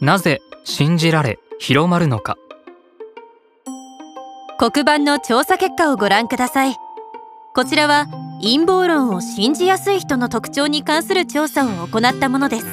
[0.00, 2.36] なぜ信じられ広まるのか？
[4.58, 6.76] 黒板の調査結果をご覧ください。
[7.54, 8.06] こちらは
[8.42, 12.66] 陰謀論を信じやすい人の特徴に関する調査を行ったものです。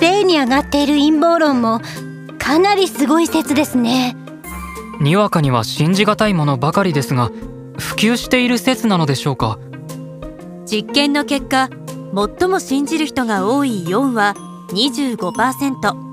[0.00, 1.80] 例に上がっている陰謀論も
[2.38, 4.16] かなりすごい説ですね。
[5.00, 7.30] にわかには信じがたいものばかりですが
[7.78, 9.58] 普及している説なのでしょうか？
[10.66, 11.68] 実験の結果
[12.38, 14.34] 最も信じる人が多い4は
[14.68, 16.04] 25%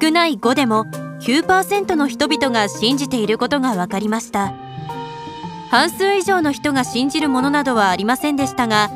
[0.00, 0.84] 少ない5でも
[1.20, 4.54] 9%の人々が信じていることが分かりました。
[5.70, 8.90] 半数以上の人が信じるものなどはありませんでしたが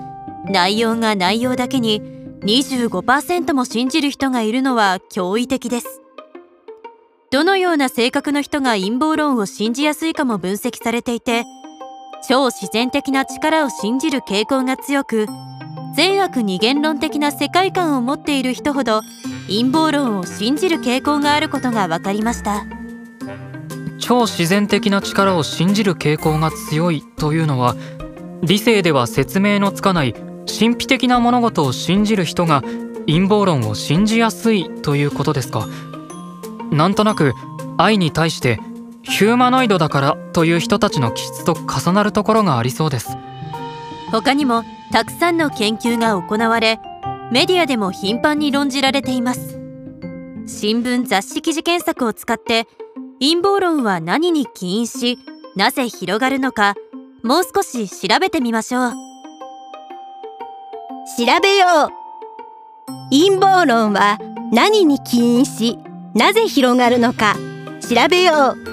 [0.45, 2.01] 内容が内容だけに
[2.43, 6.01] 25%も信じる人がいるのは驚異的です。
[7.31, 11.45] どのような性格の人が陰謀論を信じやすいかも分析されていて
[12.27, 15.27] 超自然的な力を信じる傾向が強く
[15.99, 19.03] 善悪二元論的な世界観を持っている人ほど
[19.49, 22.67] 陰謀論を信じる傾向があることが分かりました。
[23.99, 27.75] 超自然的な力を信じる傾向が強いというのは
[28.43, 30.13] 理性では説明のつかない
[30.47, 32.63] 神秘的な物事を信じる人が
[33.09, 35.67] 陰謀論を信じやすいということですか。
[36.71, 37.35] なんとなく
[37.77, 38.61] 愛に対して
[39.03, 43.17] ヒューマノイドだからという人たちの気質と重なるところがありそうです。
[44.13, 46.81] 他にもたくさんの研究が行われ
[47.31, 49.61] メディアでも頻繁に論じられています。
[50.47, 52.67] 新聞雑誌記事検索を使って
[53.21, 55.19] 陰謀論は何に起因し
[55.57, 56.75] なぜ広がるのか
[57.23, 58.93] もう少し調べてみましょう。
[61.19, 61.89] 調べよう。
[63.11, 64.19] 陰謀論は
[64.53, 65.79] 何に起因し
[66.15, 67.37] なぜ広がるのか
[67.81, 68.68] 調べよう。